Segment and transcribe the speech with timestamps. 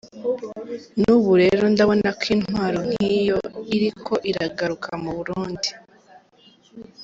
[1.01, 3.37] N'ubu rero ndabona ko intwaro nk'iyo
[3.75, 5.69] iriko iragaruka mu Burundi".